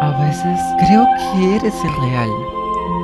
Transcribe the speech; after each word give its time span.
A 0.00 0.10
veces 0.20 0.60
creo 0.78 1.06
que 1.16 1.56
eres 1.56 1.74
irreal, 1.84 2.28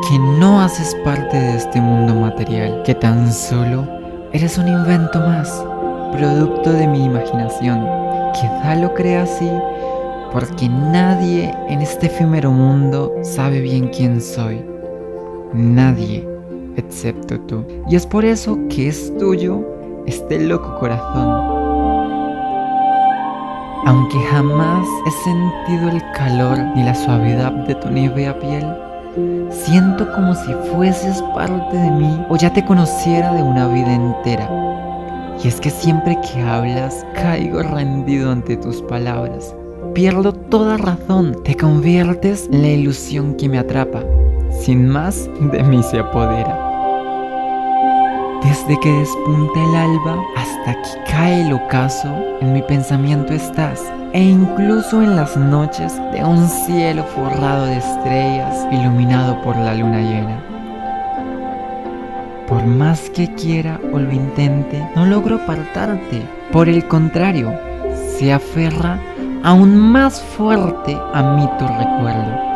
que 0.08 0.18
no 0.18 0.60
haces 0.60 0.94
parte 1.04 1.36
de 1.36 1.56
este 1.56 1.80
mundo 1.80 2.14
material, 2.14 2.82
que 2.84 2.94
tan 2.94 3.32
solo 3.32 3.86
eres 4.32 4.58
un 4.58 4.68
invento 4.68 5.20
más, 5.20 5.64
producto 6.12 6.72
de 6.72 6.86
mi 6.86 7.04
imaginación. 7.04 7.86
Quizá 8.34 8.74
lo 8.74 8.92
crea 8.94 9.22
así 9.22 9.50
porque 10.32 10.68
nadie 10.68 11.54
en 11.68 11.80
este 11.80 12.06
efímero 12.06 12.50
mundo 12.50 13.12
sabe 13.22 13.60
bien 13.60 13.88
quién 13.88 14.20
soy. 14.20 14.64
Nadie, 15.52 16.26
excepto 16.76 17.40
tú. 17.40 17.64
Y 17.88 17.96
es 17.96 18.06
por 18.06 18.24
eso 18.24 18.58
que 18.68 18.88
es 18.88 19.16
tuyo 19.18 19.64
este 20.06 20.40
loco 20.40 20.78
corazón. 20.78 21.58
Aunque 23.86 24.18
jamás 24.30 24.86
he 25.06 25.10
sentido 25.10 25.88
el 25.90 26.02
calor 26.14 26.58
ni 26.74 26.82
la 26.82 26.94
suavidad 26.94 27.52
de 27.66 27.74
tu 27.76 27.88
nívea 27.88 28.38
piel, 28.38 28.66
siento 29.50 30.12
como 30.12 30.34
si 30.34 30.52
fueses 30.74 31.22
parte 31.34 31.76
de 31.76 31.90
mí 31.92 32.22
o 32.28 32.36
ya 32.36 32.52
te 32.52 32.64
conociera 32.64 33.32
de 33.32 33.42
una 33.42 33.66
vida 33.68 33.94
entera. 33.94 34.50
Y 35.42 35.48
es 35.48 35.60
que 35.60 35.70
siempre 35.70 36.18
que 36.20 36.42
hablas, 36.42 37.06
caigo 37.14 37.62
rendido 37.62 38.30
ante 38.30 38.56
tus 38.56 38.82
palabras. 38.82 39.54
Pierdo 39.98 40.32
toda 40.32 40.76
razón, 40.76 41.42
te 41.42 41.56
conviertes 41.56 42.48
en 42.52 42.62
la 42.62 42.68
ilusión 42.68 43.34
que 43.34 43.48
me 43.48 43.58
atrapa. 43.58 44.04
Sin 44.60 44.88
más, 44.88 45.28
de 45.40 45.60
mí 45.64 45.82
se 45.82 45.98
apodera. 45.98 46.56
Desde 48.44 48.78
que 48.78 48.92
despunta 48.92 49.60
el 49.60 49.74
alba 49.74 50.22
hasta 50.36 50.74
que 50.74 51.10
cae 51.10 51.40
el 51.44 51.52
ocaso, 51.52 52.14
en 52.40 52.52
mi 52.52 52.62
pensamiento 52.62 53.32
estás, 53.32 53.82
e 54.12 54.22
incluso 54.22 55.02
en 55.02 55.16
las 55.16 55.36
noches 55.36 56.00
de 56.12 56.22
un 56.22 56.48
cielo 56.48 57.02
forrado 57.02 57.66
de 57.66 57.78
estrellas, 57.78 58.68
iluminado 58.70 59.42
por 59.42 59.56
la 59.56 59.74
luna 59.74 59.98
llena. 59.98 60.40
Por 62.46 62.64
más 62.64 63.10
que 63.10 63.34
quiera 63.34 63.80
o 63.92 63.98
lo 63.98 64.12
intente, 64.12 64.80
no 64.94 65.06
logro 65.06 65.40
apartarte. 65.42 66.22
Por 66.52 66.68
el 66.68 66.86
contrario, 66.86 67.52
se 68.16 68.32
aferra 68.32 69.00
aún 69.44 69.78
más 69.78 70.20
fuerte 70.20 70.96
a 71.14 71.22
mí 71.22 71.48
tu 71.58 71.66
recuerdo. 71.66 72.48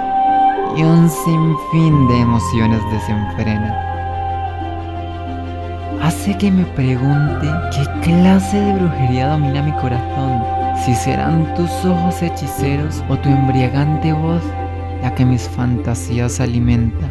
Y 0.77 0.83
un 0.83 1.09
sinfín 1.09 2.09
de 2.09 2.21
emociones 2.21 2.81
desenfrena 2.91 3.93
hace 6.03 6.37
que 6.37 6.51
me 6.51 6.65
pregunte 6.65 7.49
qué 7.71 8.01
clase 8.03 8.59
de 8.59 8.73
brujería 8.75 9.29
domina 9.29 9.63
mi 9.63 9.73
corazón, 9.73 10.43
si 10.85 10.95
serán 10.95 11.55
tus 11.55 11.71
ojos 11.85 12.21
hechiceros 12.23 13.03
o 13.09 13.17
tu 13.17 13.29
embriagante 13.29 14.13
voz 14.13 14.43
la 15.03 15.15
que 15.15 15.25
mis 15.25 15.49
fantasías 15.49 16.41
alimenta. 16.41 17.09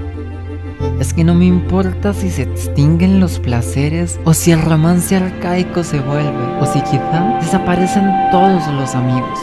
Es 0.99 1.13
que 1.13 1.23
no 1.23 1.33
me 1.33 1.45
importa 1.45 2.13
si 2.13 2.29
se 2.29 2.43
extinguen 2.43 3.19
los 3.19 3.39
placeres 3.39 4.19
o 4.23 4.33
si 4.33 4.51
el 4.51 4.61
romance 4.61 5.15
arcaico 5.15 5.83
se 5.83 5.99
vuelve 5.99 6.59
o 6.59 6.65
si 6.65 6.81
quizá 6.81 7.37
desaparecen 7.41 8.09
todos 8.31 8.67
los 8.73 8.93
amigos. 8.93 9.39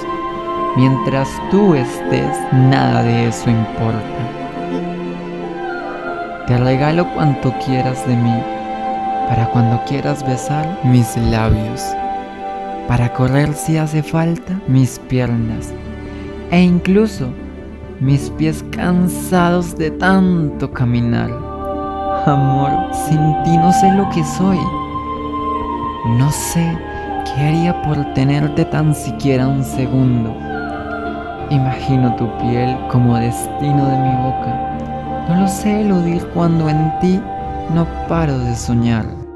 Mientras 0.79 1.29
tú 1.51 1.75
estés, 1.75 2.39
nada 2.53 3.03
de 3.03 3.27
eso 3.27 3.51
importa. 3.51 3.99
Te 6.47 6.56
regalo 6.56 7.05
cuanto 7.15 7.53
quieras 7.66 8.06
de 8.06 8.15
mí 8.15 8.41
para 9.28 9.50
cuando 9.50 9.83
quieras 9.87 10.25
besar 10.25 10.78
mis 10.84 11.17
labios, 11.17 11.84
para 12.87 13.12
correr 13.12 13.53
si 13.55 13.77
hace 13.77 14.05
falta 14.05 14.56
mis 14.69 15.00
piernas 15.00 15.75
e 16.53 16.61
incluso 16.61 17.28
mis 17.99 18.31
pies 18.31 18.65
cansados 18.71 19.77
de 19.77 19.91
tanto 19.91 20.71
caminar. 20.71 21.33
Amor, 22.25 22.71
sin 22.93 23.19
ti 23.43 23.56
no 23.56 23.72
sé 23.72 23.91
lo 23.94 24.09
que 24.11 24.22
soy. 24.22 24.61
No 26.19 26.31
sé 26.31 26.78
qué 27.25 27.49
haría 27.49 27.83
por 27.83 28.15
tenerte 28.15 28.65
tan 28.65 28.94
siquiera 28.94 29.49
un 29.49 29.65
segundo. 29.65 30.47
Imagino 31.50 32.14
tu 32.16 32.28
piel 32.38 32.76
como 32.91 33.16
destino 33.16 33.86
de 33.86 33.97
mi 33.97 34.16
boca. 34.22 35.26
No 35.28 35.41
lo 35.41 35.48
sé 35.48 35.81
eludir 35.81 36.22
cuando 36.34 36.69
en 36.69 36.92
ti 37.00 37.19
no 37.75 37.86
paro 38.06 38.38
de 38.38 38.54
soñar. 38.54 39.28